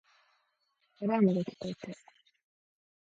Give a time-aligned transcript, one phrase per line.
[1.03, 1.91] アラームが聞こえた